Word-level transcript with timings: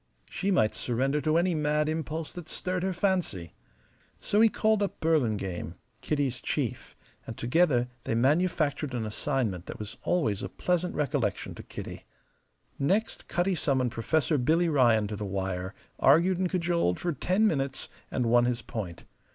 She 0.31 0.49
might 0.49 0.73
surrender 0.73 1.21
to 1.21 1.37
any 1.37 1.53
mad 1.53 1.87
impulse 1.87 2.33
that 2.33 2.49
stirred 2.49 2.81
her 2.81 2.91
fancy. 2.91 3.53
So 4.19 4.41
he 4.41 4.49
called 4.49 4.81
up 4.81 4.99
Burlingame. 4.99 5.75
Kitty's 6.01 6.41
chief, 6.41 6.95
and 7.27 7.37
together 7.37 7.87
they 8.05 8.15
manufactured 8.15 8.95
an 8.95 9.05
assignment 9.05 9.67
that 9.67 9.77
was 9.77 9.97
always 10.01 10.41
a 10.41 10.49
pleasant 10.49 10.95
recollection 10.95 11.53
to 11.53 11.61
Kitty. 11.61 12.05
Next, 12.79 13.27
Cutty 13.27 13.53
summoned 13.53 13.91
Professor 13.91 14.39
Billy 14.39 14.67
Ryan 14.69 15.05
to 15.05 15.15
the 15.15 15.23
wire, 15.23 15.75
argued 15.99 16.39
and 16.39 16.49
cajoled 16.49 16.99
for 16.99 17.13
ten 17.13 17.45
minutes, 17.45 17.87
and 18.09 18.25
won 18.25 18.45
his 18.45 18.63
point. 18.63 19.03